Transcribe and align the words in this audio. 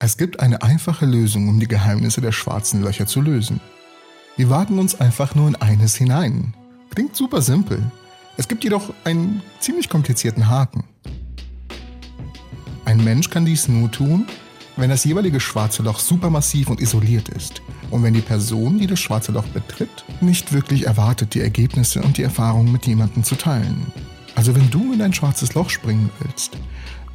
Es 0.00 0.16
gibt 0.16 0.38
eine 0.38 0.62
einfache 0.62 1.06
Lösung, 1.06 1.48
um 1.48 1.58
die 1.58 1.66
Geheimnisse 1.66 2.20
der 2.20 2.30
schwarzen 2.30 2.82
Löcher 2.82 3.08
zu 3.08 3.20
lösen. 3.20 3.60
Wir 4.36 4.48
wagen 4.48 4.78
uns 4.78 5.00
einfach 5.00 5.34
nur 5.34 5.48
in 5.48 5.56
eines 5.56 5.96
hinein. 5.96 6.54
Klingt 6.94 7.16
super 7.16 7.42
simpel. 7.42 7.82
Es 8.36 8.46
gibt 8.46 8.62
jedoch 8.62 8.94
einen 9.02 9.42
ziemlich 9.58 9.88
komplizierten 9.88 10.48
Haken. 10.48 10.84
Ein 12.84 13.02
Mensch 13.02 13.28
kann 13.28 13.44
dies 13.44 13.66
nur 13.66 13.90
tun, 13.90 14.28
wenn 14.76 14.88
das 14.88 15.02
jeweilige 15.02 15.40
schwarze 15.40 15.82
Loch 15.82 15.98
supermassiv 15.98 16.70
und 16.70 16.80
isoliert 16.80 17.30
ist 17.30 17.60
und 17.90 18.04
wenn 18.04 18.14
die 18.14 18.20
Person, 18.20 18.78
die 18.78 18.86
das 18.86 19.00
schwarze 19.00 19.32
Loch 19.32 19.46
betritt, 19.48 20.04
nicht 20.20 20.52
wirklich 20.52 20.86
erwartet, 20.86 21.34
die 21.34 21.40
Ergebnisse 21.40 22.02
und 22.02 22.18
die 22.18 22.22
Erfahrungen 22.22 22.70
mit 22.70 22.86
jemandem 22.86 23.24
zu 23.24 23.34
teilen. 23.34 23.92
Also 24.36 24.54
wenn 24.54 24.70
du 24.70 24.92
in 24.92 25.02
ein 25.02 25.12
schwarzes 25.12 25.54
Loch 25.54 25.70
springen 25.70 26.10
willst, 26.20 26.56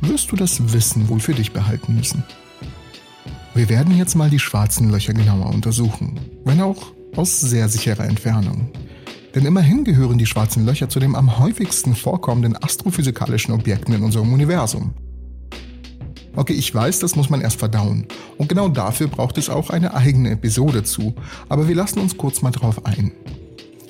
wirst 0.01 0.33
du 0.33 0.35
das 0.35 0.73
Wissen 0.73 1.07
wohl 1.07 1.21
für 1.21 1.33
dich 1.33 1.53
behalten 1.53 1.95
müssen. 1.95 2.25
Wir 3.55 3.69
werden 3.69 3.95
jetzt 3.95 4.15
mal 4.15 4.31
die 4.31 4.39
schwarzen 4.39 4.89
Löcher 4.89 5.13
genauer 5.13 5.45
untersuchen, 5.53 6.19
wenn 6.43 6.59
auch 6.59 6.91
aus 7.15 7.39
sehr 7.39 7.69
sicherer 7.69 8.05
Entfernung. 8.05 8.71
Denn 9.35 9.45
immerhin 9.45 9.83
gehören 9.83 10.17
die 10.17 10.25
schwarzen 10.25 10.65
Löcher 10.65 10.89
zu 10.89 10.99
den 10.99 11.15
am 11.15 11.37
häufigsten 11.37 11.93
vorkommenden 11.93 12.57
astrophysikalischen 12.61 13.53
Objekten 13.53 13.93
in 13.93 14.01
unserem 14.01 14.33
Universum. 14.33 14.95
Okay, 16.35 16.53
ich 16.53 16.73
weiß, 16.73 16.97
das 16.97 17.15
muss 17.15 17.29
man 17.29 17.41
erst 17.41 17.59
verdauen. 17.59 18.07
Und 18.39 18.49
genau 18.49 18.69
dafür 18.69 19.07
braucht 19.07 19.37
es 19.37 19.51
auch 19.51 19.69
eine 19.69 19.93
eigene 19.93 20.31
Episode 20.31 20.83
zu. 20.83 21.13
Aber 21.47 21.67
wir 21.67 21.75
lassen 21.75 21.99
uns 21.99 22.17
kurz 22.17 22.41
mal 22.41 22.49
drauf 22.49 22.87
ein. 22.87 23.11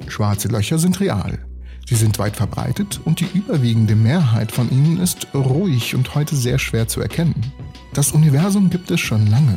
Schwarze 0.10 0.50
Löcher 0.50 0.78
sind 0.78 1.00
real. 1.00 1.40
Sie 1.88 1.96
sind 1.96 2.20
weit 2.20 2.36
verbreitet 2.36 3.00
und 3.06 3.22
die 3.22 3.30
überwiegende 3.34 3.96
Mehrheit 3.96 4.52
von 4.52 4.70
ihnen 4.70 5.00
ist 5.00 5.28
ruhig 5.34 5.96
und 5.96 6.16
heute 6.16 6.36
sehr 6.36 6.60
schwer 6.60 6.90
zu 6.90 7.00
erkennen. 7.00 7.54
Das 7.94 8.12
Universum 8.12 8.72
gibt 8.72 8.90
es 8.90 9.00
schon 9.00 9.28
lange. 9.28 9.56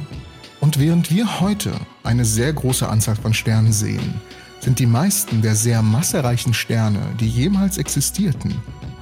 Und 0.61 0.79
während 0.79 1.11
wir 1.11 1.41
heute 1.41 1.73
eine 2.05 2.27
sehr 2.27 2.53
große 2.53 2.87
Anzahl 2.87 3.17
von 3.17 3.33
Sternen 3.33 3.73
sehen, 3.73 4.21
sind 4.61 4.79
die 4.79 4.87
meisten 4.87 5.41
der 5.41 5.55
sehr 5.55 5.81
massereichen 5.81 6.53
Sterne, 6.53 7.01
die 7.19 7.29
jemals 7.29 7.79
existierten, 7.79 8.55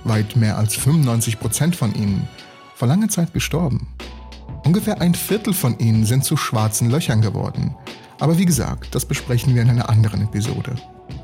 weit 0.05 0.36
mehr 0.36 0.56
als 0.56 0.77
95 0.77 1.41
Prozent 1.41 1.75
von 1.75 1.92
ihnen, 1.97 2.28
vor 2.77 2.86
langer 2.86 3.08
Zeit 3.08 3.33
gestorben. 3.33 3.89
Ungefähr 4.64 5.00
ein 5.00 5.14
Viertel 5.14 5.53
von 5.53 5.78
ihnen 5.80 6.05
sind 6.06 6.25
zu 6.25 6.36
schwarzen 6.36 6.89
Löchern 6.89 7.20
geworden. 7.20 7.75
Aber 8.20 8.39
wie 8.39 8.47
gesagt, 8.47 8.95
das 8.95 9.05
besprechen 9.05 9.56
wir 9.56 9.62
in 9.62 9.70
einer 9.70 9.89
anderen 9.89 10.23
Episode. 10.23 10.77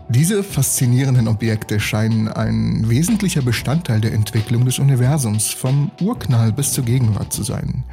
Diese 0.08 0.42
faszinierenden 0.42 1.28
Objekte 1.28 1.78
scheinen 1.78 2.28
ein 2.28 2.88
wesentlicher 2.88 3.42
Bestandteil 3.42 4.00
der 4.00 4.12
Entwicklung 4.12 4.64
des 4.64 4.80
Universums 4.80 5.50
vom 5.50 5.92
Urknall 6.00 6.52
bis 6.52 6.72
zur 6.72 6.84
Gegenwart 6.84 7.32
zu 7.32 7.44
sein. 7.44 7.84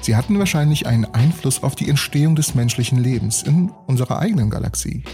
Sie 0.00 0.16
hatten 0.16 0.38
wahrscheinlich 0.38 0.86
einen 0.86 1.04
Einfluss 1.04 1.62
auf 1.62 1.74
die 1.74 1.88
Entstehung 1.88 2.34
des 2.34 2.54
menschlichen 2.54 2.98
Lebens 2.98 3.42
in 3.42 3.70
unserer 3.86 4.20
eigenen 4.20 4.48
Galaxie. 4.48 5.04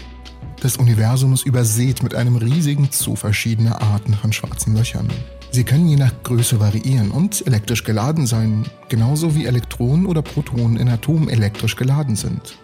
Das 0.61 0.77
Universum 0.77 1.33
ist 1.33 1.45
übersät 1.45 2.01
mit 2.01 2.15
einem 2.15 2.37
riesigen 2.37 2.87
Zoo 2.89 3.17
verschiedener 3.17 3.81
Arten 3.81 4.13
von 4.13 4.31
schwarzen 4.31 4.73
Löchern. 4.73 5.09
Sie 5.51 5.65
können 5.65 5.89
je 5.89 5.97
nach 5.97 6.13
Größe 6.23 6.61
variieren 6.61 7.11
und 7.11 7.45
elektrisch 7.45 7.83
geladen 7.83 8.25
sein, 8.25 8.65
genauso 8.87 9.35
wie 9.35 9.45
Elektronen 9.45 10.05
oder 10.05 10.21
Protonen 10.21 10.77
in 10.77 10.87
Atomen 10.87 11.27
elektrisch 11.27 11.75
geladen 11.75 12.15
sind. 12.15 12.57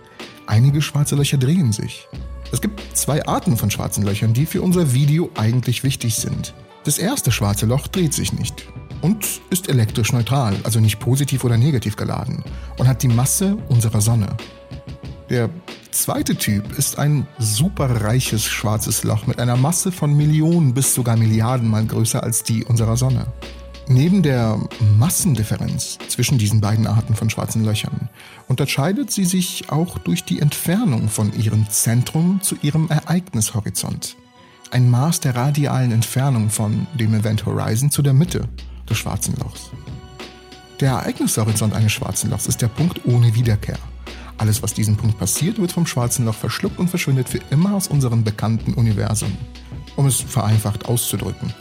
Einige 0.47 0.81
schwarze 0.81 1.15
Löcher 1.15 1.37
drehen 1.37 1.73
sich, 1.73 2.07
es 2.51 2.61
gibt 2.61 2.81
zwei 2.97 3.25
Arten 3.27 3.57
von 3.57 3.69
schwarzen 3.69 4.03
Löchern, 4.03 4.33
die 4.33 4.45
für 4.45 4.61
unser 4.61 4.93
Video 4.93 5.29
eigentlich 5.35 5.83
wichtig 5.83 6.15
sind. 6.15 6.53
Das 6.83 6.97
erste 6.97 7.31
schwarze 7.31 7.65
Loch 7.65 7.87
dreht 7.87 8.13
sich 8.13 8.33
nicht 8.33 8.65
und 9.01 9.25
ist 9.49 9.69
elektrisch 9.69 10.11
neutral, 10.11 10.55
also 10.63 10.79
nicht 10.79 10.99
positiv 10.99 11.43
oder 11.43 11.57
negativ 11.57 11.95
geladen 11.95 12.43
und 12.77 12.87
hat 12.87 13.03
die 13.03 13.07
Masse 13.07 13.57
unserer 13.67 14.01
Sonne. 14.01 14.35
Der 15.29 15.49
zweite 15.91 16.35
Typ 16.35 16.77
ist 16.77 16.97
ein 16.97 17.27
superreiches 17.37 18.45
schwarzes 18.45 19.03
Loch 19.03 19.27
mit 19.27 19.39
einer 19.39 19.57
Masse 19.57 19.91
von 19.91 20.15
Millionen 20.15 20.73
bis 20.73 20.93
sogar 20.93 21.17
Milliarden 21.17 21.67
mal 21.67 21.85
größer 21.85 22.23
als 22.23 22.43
die 22.43 22.63
unserer 22.63 22.97
Sonne. 22.97 23.27
Neben 23.91 24.21
der 24.21 24.59
Massendifferenz 24.99 25.97
zwischen 26.09 26.37
diesen 26.37 26.61
beiden 26.61 26.85
Arten 26.85 27.15
von 27.15 27.31
schwarzen 27.31 27.65
Löchern 27.65 28.07
unterscheidet 28.47 29.09
sie 29.09 29.25
sich 29.25 29.71
auch 29.71 29.97
durch 29.97 30.23
die 30.23 30.41
Entfernung 30.41 31.09
von 31.09 31.33
ihrem 31.35 31.67
Zentrum 31.71 32.39
zu 32.43 32.55
ihrem 32.61 32.87
Ereignishorizont. 32.89 34.15
Ein 34.69 34.91
Maß 34.91 35.21
der 35.21 35.35
radialen 35.35 35.91
Entfernung 35.91 36.51
von 36.51 36.85
dem 36.93 37.15
Event 37.15 37.47
Horizon 37.47 37.89
zu 37.89 38.03
der 38.03 38.13
Mitte 38.13 38.47
des 38.87 38.99
schwarzen 38.99 39.35
Lochs. 39.37 39.71
Der 40.79 40.91
Ereignishorizont 40.91 41.73
eines 41.73 41.91
schwarzen 41.91 42.29
Lochs 42.29 42.45
ist 42.45 42.61
der 42.61 42.67
Punkt 42.67 43.07
ohne 43.07 43.33
Wiederkehr. 43.33 43.79
Alles, 44.37 44.61
was 44.61 44.75
diesem 44.75 44.97
Punkt 44.97 45.17
passiert, 45.17 45.57
wird 45.57 45.71
vom 45.71 45.87
schwarzen 45.87 46.25
Loch 46.25 46.35
verschluckt 46.35 46.77
und 46.77 46.91
verschwindet 46.91 47.27
für 47.27 47.41
immer 47.49 47.73
aus 47.73 47.87
unserem 47.87 48.23
bekannten 48.23 48.75
Universum. 48.75 49.35
Um 49.95 50.05
es 50.05 50.21
vereinfacht 50.21 50.85
auszudrücken. 50.85 51.51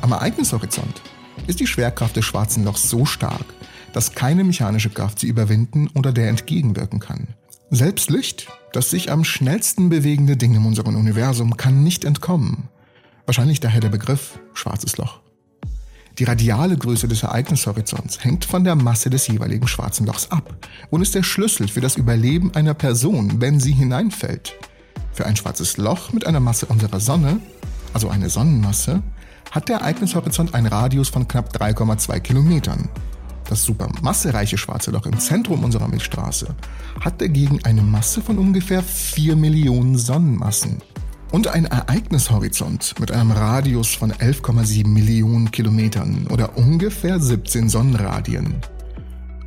Am 0.00 0.12
Ereignishorizont 0.12 1.02
ist 1.46 1.60
die 1.60 1.66
Schwerkraft 1.66 2.16
des 2.16 2.24
schwarzen 2.24 2.64
Lochs 2.64 2.88
so 2.88 3.04
stark, 3.04 3.44
dass 3.92 4.14
keine 4.14 4.44
mechanische 4.44 4.90
Kraft 4.90 5.18
sie 5.18 5.26
überwinden 5.26 5.88
oder 5.94 6.12
der 6.12 6.28
entgegenwirken 6.28 7.00
kann. 7.00 7.28
Selbst 7.70 8.10
Licht, 8.10 8.48
das 8.72 8.90
sich 8.90 9.10
am 9.10 9.24
schnellsten 9.24 9.88
bewegende 9.88 10.36
Ding 10.36 10.54
in 10.54 10.64
unserem 10.64 10.96
Universum, 10.96 11.56
kann 11.56 11.82
nicht 11.82 12.04
entkommen. 12.04 12.68
Wahrscheinlich 13.26 13.60
daher 13.60 13.80
der 13.80 13.88
Begriff 13.88 14.38
schwarzes 14.52 14.96
Loch. 14.98 15.20
Die 16.18 16.24
radiale 16.24 16.76
Größe 16.76 17.08
des 17.08 17.22
Ereignishorizonts 17.22 18.22
hängt 18.22 18.44
von 18.44 18.64
der 18.64 18.74
Masse 18.74 19.08
des 19.08 19.26
jeweiligen 19.28 19.66
schwarzen 19.66 20.06
Lochs 20.06 20.30
ab 20.30 20.54
und 20.90 21.00
ist 21.00 21.14
der 21.14 21.22
Schlüssel 21.22 21.68
für 21.68 21.80
das 21.80 21.96
Überleben 21.96 22.54
einer 22.54 22.74
Person, 22.74 23.40
wenn 23.40 23.58
sie 23.58 23.72
hineinfällt. 23.72 24.54
Für 25.12 25.24
ein 25.24 25.36
schwarzes 25.36 25.78
Loch 25.78 26.12
mit 26.12 26.26
einer 26.26 26.40
Masse 26.40 26.66
unserer 26.66 27.00
Sonne, 27.00 27.40
also 27.94 28.10
eine 28.10 28.28
Sonnenmasse, 28.28 29.02
hat 29.52 29.68
der 29.68 29.76
Ereignishorizont 29.76 30.54
einen 30.54 30.66
Radius 30.66 31.10
von 31.10 31.28
knapp 31.28 31.54
3,2 31.54 32.20
Kilometern. 32.20 32.88
Das 33.48 33.62
supermassereiche 33.64 34.56
schwarze 34.56 34.90
Loch 34.90 35.04
im 35.04 35.18
Zentrum 35.18 35.62
unserer 35.62 35.88
Milchstraße 35.88 36.56
hat 37.00 37.20
dagegen 37.20 37.60
eine 37.64 37.82
Masse 37.82 38.22
von 38.22 38.38
ungefähr 38.38 38.82
4 38.82 39.36
Millionen 39.36 39.98
Sonnenmassen 39.98 40.78
und 41.32 41.48
einen 41.48 41.66
Ereignishorizont 41.66 42.94
mit 42.98 43.12
einem 43.12 43.30
Radius 43.30 43.94
von 43.94 44.10
11,7 44.10 44.88
Millionen 44.88 45.50
Kilometern 45.50 46.28
oder 46.28 46.56
ungefähr 46.56 47.20
17 47.20 47.68
Sonnenradien. 47.68 48.56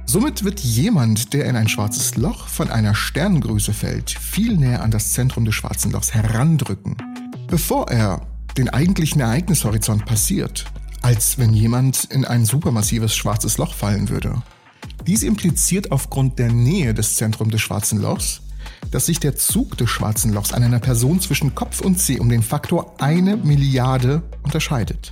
Somit 0.06 0.44
wird 0.44 0.60
jemand, 0.60 1.34
der 1.34 1.46
in 1.46 1.56
ein 1.56 1.68
schwarzes 1.68 2.16
Loch 2.16 2.48
von 2.48 2.70
einer 2.70 2.94
Sterngröße 2.94 3.74
fällt, 3.74 4.12
viel 4.12 4.56
näher 4.56 4.84
an 4.84 4.92
das 4.92 5.14
Zentrum 5.14 5.46
des 5.46 5.56
schwarzen 5.56 5.92
Lochs 5.92 6.14
herandrücken, 6.14 6.96
bevor 7.48 7.90
er 7.90 8.22
den 8.58 8.70
eigentlichen 8.70 9.22
Ereignishorizont 9.22 10.06
passiert, 10.06 10.66
als 11.02 11.38
wenn 11.38 11.54
jemand 11.54 12.06
in 12.06 12.26
ein 12.26 12.46
supermassives 12.46 13.16
schwarzes 13.16 13.58
Loch 13.58 13.74
fallen 13.74 14.10
würde. 14.10 14.42
Dies 15.06 15.24
impliziert 15.24 15.92
aufgrund 15.92 16.40
der 16.40 16.52
Nähe 16.52 16.94
des 16.94 17.16
Zentrums 17.16 17.52
des 17.52 17.62
schwarzen 17.62 18.02
Lochs, 18.02 18.42
dass 18.92 19.06
sich 19.06 19.20
der 19.20 19.36
Zug 19.36 19.78
des 19.78 19.90
schwarzen 19.90 20.34
Lochs 20.34 20.54
an 20.54 20.64
einer 20.64 20.80
Person 20.80 21.20
zwischen 21.20 21.54
Kopf 21.54 21.82
und 21.82 22.00
Zeh 22.00 22.20
um 22.20 22.30
den 22.30 22.44
Faktor 22.44 22.96
eine 23.00 23.38
Milliarde 23.38 24.24
unterscheidet. 24.44 25.12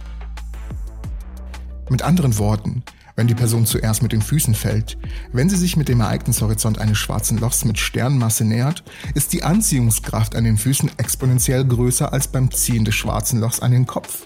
Mit 1.89 2.01
anderen 2.01 2.37
Worten, 2.37 2.83
wenn 3.15 3.27
die 3.27 3.35
Person 3.35 3.65
zuerst 3.65 4.01
mit 4.01 4.11
den 4.11 4.21
Füßen 4.21 4.55
fällt. 4.55 4.97
Wenn 5.31 5.49
sie 5.49 5.57
sich 5.57 5.77
mit 5.77 5.89
dem 5.89 6.01
Ereignishorizont 6.01 6.79
eines 6.79 6.97
schwarzen 6.97 7.37
Lochs 7.37 7.65
mit 7.65 7.77
Sternmasse 7.77 8.45
nähert, 8.45 8.83
ist 9.13 9.33
die 9.33 9.43
Anziehungskraft 9.43 10.35
an 10.35 10.43
den 10.43 10.57
Füßen 10.57 10.91
exponentiell 10.97 11.65
größer 11.65 12.11
als 12.11 12.27
beim 12.27 12.51
Ziehen 12.51 12.85
des 12.85 12.95
schwarzen 12.95 13.39
Lochs 13.39 13.59
an 13.59 13.71
den 13.71 13.85
Kopf. 13.85 14.25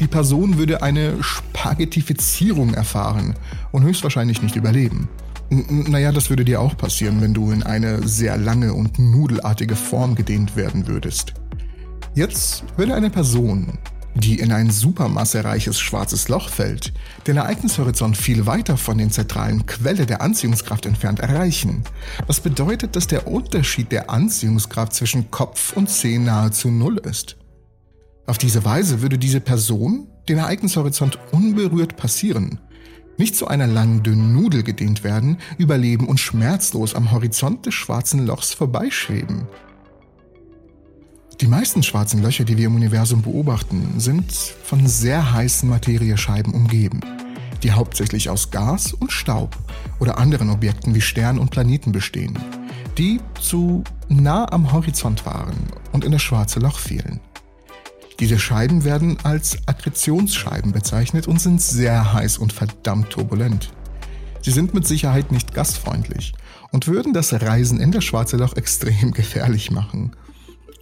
Die 0.00 0.06
Person 0.06 0.58
würde 0.58 0.82
eine 0.82 1.22
Spaghettifizierung 1.22 2.74
erfahren 2.74 3.34
und 3.72 3.82
höchstwahrscheinlich 3.82 4.42
nicht 4.42 4.54
überleben. 4.54 5.08
N 5.50 5.86
naja, 5.88 6.12
das 6.12 6.30
würde 6.30 6.44
dir 6.44 6.60
auch 6.60 6.76
passieren, 6.76 7.20
wenn 7.20 7.34
du 7.34 7.50
in 7.50 7.62
eine 7.62 8.06
sehr 8.06 8.36
lange 8.36 8.74
und 8.74 8.98
nudelartige 8.98 9.74
Form 9.74 10.14
gedehnt 10.14 10.56
werden 10.56 10.86
würdest. 10.86 11.34
Jetzt 12.14 12.64
würde 12.76 12.94
eine 12.94 13.10
Person, 13.10 13.78
die 14.14 14.38
in 14.38 14.52
ein 14.52 14.70
supermassereiches 14.70 15.78
schwarzes 15.78 16.28
Loch 16.28 16.48
fällt, 16.48 16.92
den 17.26 17.36
Ereignishorizont 17.36 18.16
viel 18.16 18.46
weiter 18.46 18.76
von 18.76 18.98
den 18.98 19.10
zentralen 19.10 19.66
Quelle 19.66 20.06
der 20.06 20.22
Anziehungskraft 20.22 20.86
entfernt 20.86 21.20
erreichen. 21.20 21.84
Was 22.26 22.40
bedeutet, 22.40 22.96
dass 22.96 23.06
der 23.06 23.26
Unterschied 23.26 23.92
der 23.92 24.10
Anziehungskraft 24.10 24.92
zwischen 24.92 25.30
Kopf 25.30 25.72
und 25.76 25.88
Zeh 25.88 26.18
nahezu 26.18 26.68
null 26.70 26.98
ist. 26.98 27.36
Auf 28.26 28.38
diese 28.38 28.64
Weise 28.64 29.00
würde 29.00 29.18
diese 29.18 29.40
Person 29.40 30.08
den 30.28 30.38
Ereignishorizont 30.38 31.18
unberührt 31.32 31.96
passieren, 31.96 32.60
nicht 33.16 33.34
zu 33.34 33.48
einer 33.48 33.66
langen 33.66 34.02
dünnen 34.02 34.32
Nudel 34.32 34.62
gedehnt 34.62 35.02
werden, 35.02 35.38
überleben 35.58 36.06
und 36.06 36.20
schmerzlos 36.20 36.94
am 36.94 37.10
Horizont 37.10 37.66
des 37.66 37.74
schwarzen 37.74 38.26
Lochs 38.26 38.54
vorbeischweben. 38.54 39.48
Die 41.40 41.46
meisten 41.46 41.84
schwarzen 41.84 42.20
Löcher, 42.20 42.44
die 42.44 42.58
wir 42.58 42.66
im 42.66 42.74
Universum 42.74 43.22
beobachten, 43.22 44.00
sind 44.00 44.32
von 44.32 44.88
sehr 44.88 45.32
heißen 45.32 45.68
Materiescheiben 45.68 46.52
umgeben. 46.52 47.00
die 47.64 47.72
hauptsächlich 47.72 48.30
aus 48.30 48.52
Gas 48.52 48.92
und 48.92 49.10
Staub 49.10 49.56
oder 49.98 50.18
anderen 50.18 50.48
Objekten 50.48 50.94
wie 50.94 51.00
Sternen 51.00 51.40
und 51.40 51.50
Planeten 51.50 51.90
bestehen, 51.90 52.38
die 52.96 53.20
zu 53.40 53.82
nah 54.08 54.50
am 54.52 54.70
Horizont 54.70 55.26
waren 55.26 55.56
und 55.90 56.04
in 56.04 56.12
das 56.12 56.22
schwarze 56.22 56.60
Loch 56.60 56.78
fielen. 56.78 57.18
Diese 58.20 58.38
Scheiben 58.38 58.84
werden 58.84 59.18
als 59.24 59.58
Akkretionsscheiben 59.66 60.70
bezeichnet 60.70 61.26
und 61.26 61.40
sind 61.40 61.60
sehr 61.60 62.12
heiß 62.12 62.38
und 62.38 62.52
verdammt 62.52 63.10
turbulent. 63.10 63.72
Sie 64.40 64.52
sind 64.52 64.72
mit 64.72 64.86
Sicherheit 64.86 65.32
nicht 65.32 65.52
gastfreundlich 65.52 66.34
und 66.70 66.86
würden 66.86 67.12
das 67.12 67.32
Reisen 67.32 67.80
in 67.80 67.90
das 67.90 68.04
schwarze 68.04 68.36
Loch 68.36 68.54
extrem 68.54 69.10
gefährlich 69.14 69.72
machen. 69.72 70.12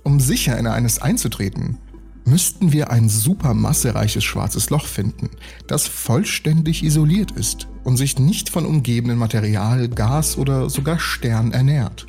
Um 0.06 0.20
sicher 0.20 0.56
in 0.56 0.69
eines 0.69 1.03
einzutreten, 1.03 1.79
müssten 2.25 2.70
wir 2.70 2.91
ein 2.91 3.08
supermassereiches 3.08 4.23
schwarzes 4.23 4.70
Loch 4.70 4.87
finden, 4.87 5.31
das 5.67 5.88
vollständig 5.88 6.85
isoliert 6.85 7.32
ist 7.32 7.67
und 7.82 7.97
sich 7.97 8.17
nicht 8.17 8.49
von 8.49 8.67
umgebendem 8.67 9.19
Material, 9.19 9.88
Gas 9.88 10.38
oder 10.38 10.70
sogar 10.70 11.00
Stern 11.00 11.50
ernährt. 11.50 12.06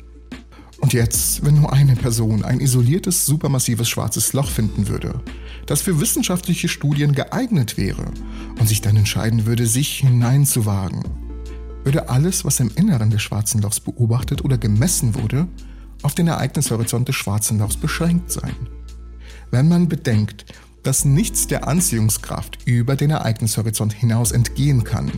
Und 0.80 0.92
jetzt, 0.92 1.44
wenn 1.44 1.56
nur 1.56 1.72
eine 1.72 1.96
Person 1.96 2.44
ein 2.44 2.60
isoliertes, 2.60 3.26
supermassives 3.26 3.88
schwarzes 3.88 4.32
Loch 4.32 4.48
finden 4.48 4.86
würde, 4.86 5.20
das 5.66 5.82
für 5.82 6.00
wissenschaftliche 6.00 6.68
Studien 6.68 7.14
geeignet 7.16 7.76
wäre 7.76 8.12
und 8.60 8.68
sich 8.68 8.80
dann 8.80 8.96
entscheiden 8.96 9.44
würde, 9.44 9.66
sich 9.66 9.96
hineinzuwagen, 9.96 11.02
würde 11.82 12.10
alles, 12.10 12.44
was 12.44 12.60
im 12.60 12.70
Inneren 12.76 13.10
des 13.10 13.22
schwarzen 13.22 13.60
Lochs 13.60 13.80
beobachtet 13.80 14.44
oder 14.44 14.56
gemessen 14.56 15.16
wurde, 15.16 15.48
auf 16.02 16.14
den 16.14 16.28
Ereignishorizont 16.28 17.08
des 17.08 17.16
schwarzen 17.16 17.58
Lochs 17.58 17.76
beschränkt 17.76 18.30
sein. 18.30 18.54
Wenn 19.50 19.68
man 19.68 19.88
bedenkt, 19.88 20.46
dass 20.82 21.04
nichts 21.04 21.46
der 21.46 21.66
Anziehungskraft 21.66 22.58
über 22.64 22.96
den 22.96 23.10
Ereignishorizont 23.10 23.92
hinaus 23.92 24.32
entgehen 24.32 24.84
kann, 24.84 25.10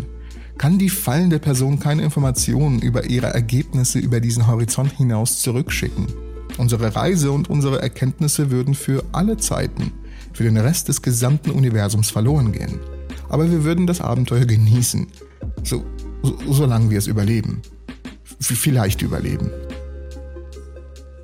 kann 0.59 0.79
die 0.79 0.91
fallende 0.91 1.39
Person 1.39 1.79
keine 1.79 2.03
Informationen 2.03 2.81
über 2.81 3.05
ihre 3.05 3.29
Ergebnisse 3.29 3.99
über 3.99 4.21
diesen 4.21 4.47
Horizont 4.47 4.93
hinaus 4.93 5.41
zurückschicken. 5.41 6.07
Unsere 6.59 6.95
Reise 6.95 7.33
und 7.33 7.49
unsere 7.49 7.81
Erkenntnisse 7.81 8.51
würden 8.51 8.75
für 8.75 9.05
alle 9.13 9.39
Zeiten, 9.39 9.93
für 10.33 10.45
den 10.45 10.59
Rest 10.59 10.89
des 10.89 11.01
gesamten 11.01 11.51
Universums 11.51 12.11
verloren 12.11 12.53
gehen. 12.53 12.81
Aber 13.31 13.51
wir 13.51 13.65
würden 13.65 13.87
das 13.87 14.01
Abenteuer 14.01 14.45
genießen, 14.45 15.07
so, 15.63 15.85
so, 16.23 16.37
solange 16.51 16.91
wir 16.91 16.99
es 16.99 17.07
überleben. 17.07 17.63
V 18.41 18.55
vielleicht 18.55 19.03
überleben. 19.03 19.51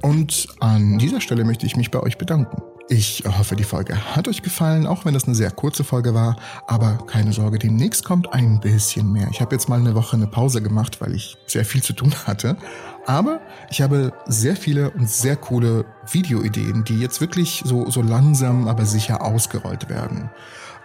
Und 0.06 0.46
an 0.60 0.98
dieser 0.98 1.20
Stelle 1.20 1.42
möchte 1.42 1.66
ich 1.66 1.74
mich 1.74 1.90
bei 1.90 1.98
euch 1.98 2.16
bedanken. 2.16 2.62
Ich 2.88 3.24
hoffe, 3.26 3.56
die 3.56 3.64
Folge 3.64 3.96
hat 4.14 4.28
euch 4.28 4.40
gefallen, 4.40 4.86
auch 4.86 5.04
wenn 5.04 5.14
das 5.14 5.24
eine 5.24 5.34
sehr 5.34 5.50
kurze 5.50 5.82
Folge 5.82 6.14
war. 6.14 6.36
Aber 6.68 6.98
keine 7.08 7.32
Sorge, 7.32 7.58
demnächst 7.58 8.04
kommt 8.04 8.32
ein 8.32 8.60
bisschen 8.60 9.12
mehr. 9.12 9.26
Ich 9.32 9.40
habe 9.40 9.56
jetzt 9.56 9.68
mal 9.68 9.80
eine 9.80 9.96
Woche 9.96 10.14
eine 10.14 10.28
Pause 10.28 10.62
gemacht, 10.62 11.00
weil 11.00 11.12
ich 11.12 11.36
sehr 11.48 11.64
viel 11.64 11.82
zu 11.82 11.92
tun 11.92 12.14
hatte. 12.24 12.56
Aber 13.04 13.40
ich 13.68 13.82
habe 13.82 14.12
sehr 14.26 14.54
viele 14.54 14.90
und 14.90 15.10
sehr 15.10 15.34
coole 15.34 15.84
Videoideen, 16.08 16.84
die 16.84 17.00
jetzt 17.00 17.20
wirklich 17.20 17.62
so, 17.64 17.90
so 17.90 18.00
langsam, 18.00 18.68
aber 18.68 18.86
sicher 18.86 19.24
ausgerollt 19.24 19.88
werden. 19.88 20.30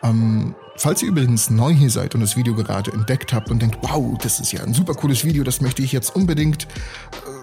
Ähm, 0.02 0.56
falls 0.78 1.04
ihr 1.04 1.10
übrigens 1.10 1.52
neu 1.52 1.72
hier 1.72 1.92
seid 1.92 2.16
und 2.16 2.22
das 2.22 2.36
Video 2.36 2.56
gerade 2.56 2.92
entdeckt 2.92 3.34
habt 3.34 3.52
und 3.52 3.62
denkt, 3.62 3.78
wow, 3.82 4.18
das 4.20 4.40
ist 4.40 4.52
ja 4.52 4.64
ein 4.64 4.74
super 4.74 4.96
cooles 4.96 5.24
Video, 5.24 5.44
das 5.44 5.62
möchte 5.62 5.84
ich 5.84 5.92
jetzt 5.92 6.16
unbedingt 6.16 6.64
äh, 6.64 7.41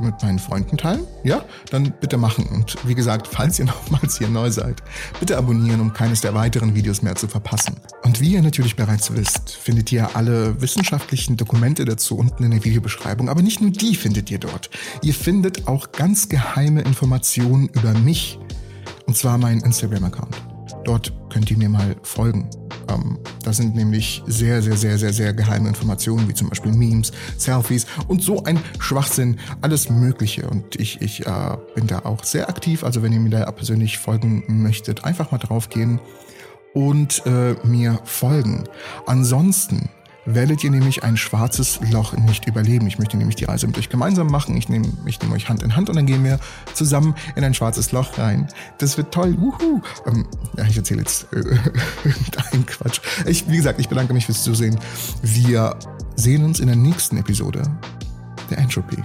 mit 0.00 0.22
meinen 0.22 0.38
Freunden 0.38 0.76
teilen, 0.76 1.06
ja, 1.24 1.44
dann 1.70 1.92
bitte 2.00 2.16
machen. 2.16 2.46
Und 2.46 2.76
wie 2.86 2.94
gesagt, 2.94 3.26
falls 3.26 3.58
ihr 3.58 3.64
nochmals 3.66 4.18
hier 4.18 4.28
neu 4.28 4.50
seid, 4.50 4.82
bitte 5.20 5.36
abonnieren, 5.36 5.80
um 5.80 5.92
keines 5.92 6.20
der 6.20 6.34
weiteren 6.34 6.74
Videos 6.74 7.02
mehr 7.02 7.16
zu 7.16 7.28
verpassen. 7.28 7.76
Und 8.02 8.20
wie 8.20 8.32
ihr 8.32 8.42
natürlich 8.42 8.76
bereits 8.76 9.14
wisst, 9.14 9.50
findet 9.56 9.92
ihr 9.92 10.16
alle 10.16 10.60
wissenschaftlichen 10.60 11.36
Dokumente 11.36 11.84
dazu 11.84 12.16
unten 12.16 12.44
in 12.44 12.50
der 12.50 12.64
Videobeschreibung. 12.64 13.28
Aber 13.28 13.42
nicht 13.42 13.60
nur 13.60 13.70
die 13.70 13.94
findet 13.94 14.30
ihr 14.30 14.38
dort. 14.38 14.70
Ihr 15.02 15.14
findet 15.14 15.66
auch 15.68 15.92
ganz 15.92 16.28
geheime 16.28 16.82
Informationen 16.82 17.68
über 17.68 17.92
mich. 17.92 18.38
Und 19.06 19.16
zwar 19.16 19.38
meinen 19.38 19.60
Instagram-Account. 19.60 20.36
Dort 20.84 21.12
könnt 21.30 21.50
ihr 21.50 21.58
mir 21.58 21.68
mal 21.68 21.96
folgen. 22.02 22.48
Ähm, 22.88 23.18
da 23.44 23.52
sind 23.52 23.74
nämlich 23.74 24.22
sehr, 24.26 24.62
sehr, 24.62 24.76
sehr, 24.76 24.98
sehr, 24.98 25.12
sehr 25.12 25.32
geheime 25.32 25.68
Informationen, 25.68 26.28
wie 26.28 26.34
zum 26.34 26.48
Beispiel 26.48 26.72
Memes, 26.72 27.12
Selfies 27.36 27.86
und 28.08 28.22
so 28.22 28.44
ein 28.44 28.58
Schwachsinn, 28.78 29.38
alles 29.60 29.90
Mögliche. 29.90 30.48
Und 30.48 30.76
ich, 30.76 31.00
ich 31.02 31.26
äh, 31.26 31.56
bin 31.74 31.86
da 31.86 32.00
auch 32.00 32.24
sehr 32.24 32.48
aktiv. 32.48 32.84
Also 32.84 33.02
wenn 33.02 33.12
ihr 33.12 33.20
mir 33.20 33.30
da 33.30 33.50
persönlich 33.52 33.98
folgen 33.98 34.44
möchtet, 34.48 35.04
einfach 35.04 35.30
mal 35.30 35.38
draufgehen 35.38 36.00
und 36.74 37.24
äh, 37.26 37.54
mir 37.64 38.00
folgen. 38.04 38.64
Ansonsten 39.06 39.88
werdet 40.26 40.62
ihr 40.64 40.70
nämlich 40.70 41.04
ein 41.04 41.16
schwarzes 41.16 41.80
Loch 41.90 42.12
nicht 42.14 42.46
überleben. 42.46 42.86
Ich 42.86 42.98
möchte 42.98 43.16
nämlich 43.16 43.36
die 43.36 43.44
Reise 43.44 43.66
mit 43.66 43.78
euch 43.78 43.88
gemeinsam 43.88 44.26
machen. 44.26 44.56
Ich 44.56 44.68
nehme 44.68 44.88
ich 45.06 45.20
nehm 45.22 45.32
euch 45.32 45.48
Hand 45.48 45.62
in 45.62 45.76
Hand 45.76 45.88
und 45.88 45.96
dann 45.96 46.06
gehen 46.06 46.24
wir 46.24 46.38
zusammen 46.74 47.14
in 47.36 47.44
ein 47.44 47.54
schwarzes 47.54 47.92
Loch 47.92 48.18
rein. 48.18 48.48
Das 48.78 48.96
wird 48.96 49.14
toll. 49.14 49.36
Wuhu. 49.38 49.80
Ähm, 50.06 50.26
ja, 50.56 50.64
ich 50.64 50.76
erzähle 50.76 51.00
jetzt 51.00 51.32
äh, 51.32 51.36
irgendeinen 52.04 52.66
Quatsch. 52.66 53.00
Ich, 53.26 53.48
wie 53.48 53.56
gesagt, 53.56 53.80
ich 53.80 53.88
bedanke 53.88 54.12
mich 54.12 54.26
fürs 54.26 54.42
Zusehen. 54.42 54.78
Wir 55.22 55.76
sehen 56.16 56.44
uns 56.44 56.60
in 56.60 56.66
der 56.66 56.76
nächsten 56.76 57.16
Episode 57.16 57.62
der 58.50 58.58
Entropy. 58.58 59.02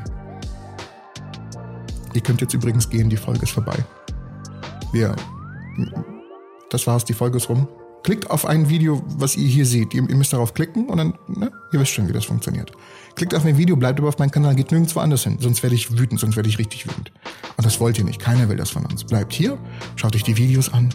Ihr 2.14 2.22
könnt 2.22 2.42
jetzt 2.42 2.54
übrigens 2.54 2.90
gehen, 2.90 3.10
die 3.10 3.18
Folge 3.18 3.44
ist 3.44 3.52
vorbei. 3.52 3.78
Wir. 4.92 5.16
Das 6.70 6.86
war's, 6.88 7.06
die 7.06 7.14
Folge 7.14 7.38
ist 7.38 7.48
rum. 7.48 7.68
Klickt 8.04 8.32
auf 8.32 8.46
ein 8.46 8.70
Video, 8.70 9.04
was 9.18 9.36
ihr 9.36 9.48
hier 9.48 9.66
seht. 9.66 9.94
Ihr, 9.94 10.08
ihr 10.10 10.16
müsst 10.16 10.34
darauf 10.34 10.54
klicken 10.54 10.88
und 10.88 10.98
dann, 10.98 11.14
ne, 11.28 11.52
ihr 11.72 11.80
wisst 11.80 11.92
schon, 11.92 12.08
wie 12.08 12.14
das 12.14 12.26
funktioniert. 12.26 12.72
Klickt 13.16 13.36
auf 13.36 13.46
ein 13.46 13.58
Video, 13.58 13.76
bleibt 13.76 14.00
aber 14.00 14.10
auf 14.10 14.18
meinen 14.18 14.32
Kanal, 14.32 14.56
geht 14.56 14.72
nirgendwo 14.72 15.00
anders 15.00 15.24
hin. 15.24 15.38
Sonst 15.40 15.62
werde 15.62 15.76
ich 15.76 15.98
wütend, 15.98 16.20
sonst 16.20 16.36
werde 16.36 16.50
ich 16.50 16.58
richtig 16.58 16.88
wütend. 16.88 17.12
Und 17.58 17.66
das 17.66 17.80
wollt 17.80 18.00
ihr 18.00 18.04
nicht. 18.04 18.20
Keiner 18.20 18.50
will 18.50 18.58
das 18.58 18.72
von 18.72 18.86
uns. 18.86 19.04
Bleibt 19.04 19.34
hier, 19.34 19.58
schaut 19.96 20.16
euch 20.16 20.24
die 20.24 20.38
Videos 20.38 20.74
an. 20.74 20.90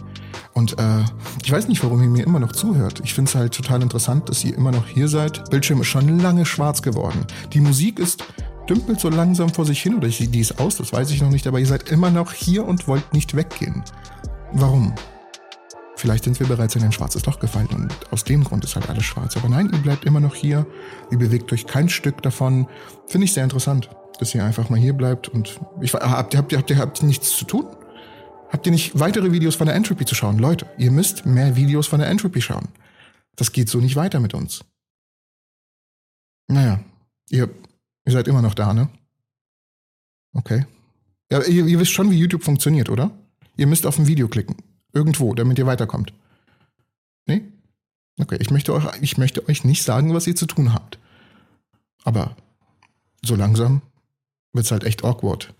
Und 0.53 0.77
äh, 0.79 1.03
ich 1.43 1.51
weiß 1.51 1.67
nicht, 1.69 1.81
warum 1.83 2.01
ihr 2.01 2.09
mir 2.09 2.25
immer 2.25 2.39
noch 2.39 2.51
zuhört. 2.51 2.99
Ich 3.03 3.13
finde 3.13 3.29
es 3.29 3.35
halt 3.35 3.53
total 3.53 3.81
interessant, 3.81 4.27
dass 4.27 4.43
ihr 4.43 4.55
immer 4.55 4.71
noch 4.71 4.87
hier 4.87 5.07
seid. 5.07 5.49
Bildschirm 5.49 5.81
ist 5.81 5.87
schon 5.87 6.19
lange 6.19 6.45
schwarz 6.45 6.81
geworden. 6.81 7.25
Die 7.53 7.61
Musik 7.61 7.99
ist 7.99 8.23
dümpelt 8.69 8.99
so 8.99 9.09
langsam 9.09 9.49
vor 9.49 9.65
sich 9.65 9.81
hin 9.81 9.95
oder 9.95 10.09
die 10.09 10.39
ist 10.39 10.59
aus, 10.59 10.75
das 10.75 10.91
weiß 10.91 11.09
ich 11.11 11.21
noch 11.21 11.29
nicht, 11.29 11.47
aber 11.47 11.59
ihr 11.59 11.65
seid 11.65 11.89
immer 11.89 12.11
noch 12.11 12.33
hier 12.33 12.65
und 12.65 12.87
wollt 12.87 13.13
nicht 13.13 13.35
weggehen. 13.35 13.83
Warum? 14.51 14.93
Vielleicht 15.97 16.25
sind 16.25 16.39
wir 16.39 16.45
bereits 16.45 16.75
in 16.75 16.83
ein 16.83 16.91
schwarzes 16.91 17.25
Loch 17.25 17.39
gefallen 17.39 17.69
und 17.73 17.91
aus 18.13 18.23
dem 18.23 18.43
Grund 18.43 18.63
ist 18.63 18.75
halt 18.75 18.87
alles 18.87 19.03
schwarz. 19.03 19.35
Aber 19.35 19.49
nein, 19.49 19.71
ihr 19.73 19.79
bleibt 19.79 20.05
immer 20.05 20.19
noch 20.19 20.35
hier. 20.35 20.67
Ihr 21.09 21.17
bewegt 21.17 21.51
euch 21.51 21.65
kein 21.65 21.89
Stück 21.89 22.21
davon. 22.21 22.67
Finde 23.07 23.25
ich 23.25 23.33
sehr 23.33 23.43
interessant, 23.43 23.89
dass 24.19 24.35
ihr 24.35 24.45
einfach 24.45 24.69
mal 24.69 24.77
hier 24.77 24.93
bleibt 24.93 25.27
und 25.27 25.59
ich, 25.81 25.95
habt, 25.95 26.35
habt, 26.35 26.55
habt, 26.55 26.69
ihr 26.69 26.77
habt 26.77 27.01
nichts 27.01 27.35
zu 27.35 27.45
tun? 27.45 27.65
Habt 28.49 28.67
ihr 28.67 28.71
nicht 28.71 28.99
weitere 28.99 29.31
Videos 29.31 29.55
von 29.55 29.65
der 29.65 29.75
Entropy 29.75 30.05
zu 30.05 30.13
schauen? 30.13 30.37
Leute, 30.37 30.67
ihr 30.77 30.91
müsst 30.91 31.25
mehr 31.25 31.55
Videos 31.55 31.87
von 31.87 31.99
der 31.99 32.09
Entropy 32.09 32.41
schauen. 32.41 32.67
Das 33.35 33.51
geht 33.51 33.67
so 33.67 33.79
nicht 33.79 33.95
weiter 33.95 34.19
mit 34.19 34.35
uns. 34.35 34.63
Naja, 36.47 36.79
ihr, 37.31 37.49
ihr 38.05 38.11
seid 38.13 38.27
immer 38.27 38.43
noch 38.43 38.53
da, 38.53 38.71
ne? 38.71 38.87
Okay. 40.33 40.63
Ja, 41.31 41.41
ihr, 41.43 41.65
ihr 41.65 41.79
wisst 41.79 41.91
schon, 41.91 42.11
wie 42.11 42.19
YouTube 42.19 42.43
funktioniert, 42.43 42.89
oder? 42.89 43.09
Ihr 43.57 43.65
müsst 43.65 43.87
auf 43.87 43.97
ein 43.97 44.05
Video 44.05 44.27
klicken. 44.27 44.57
Irgendwo, 44.97 45.35
damit 45.35 45.59
ihr 45.59 45.67
weiterkommt. 45.67 46.11
Nee? 47.27 47.43
Okay, 48.19 48.37
ich 48.39 48.49
möchte, 48.49 48.73
euch, 48.73 48.83
ich 48.99 49.19
möchte 49.19 49.47
euch 49.47 49.63
nicht 49.63 49.83
sagen, 49.83 50.15
was 50.15 50.25
ihr 50.25 50.35
zu 50.35 50.47
tun 50.47 50.73
habt. 50.73 50.97
Aber 52.03 52.35
so 53.23 53.35
langsam 53.35 53.83
wird 54.53 54.65
es 54.65 54.71
halt 54.71 54.85
echt 54.85 55.03
awkward. 55.03 55.53